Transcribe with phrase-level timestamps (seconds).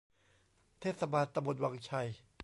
[0.81, 2.07] เทศบาลตำบลวังชัย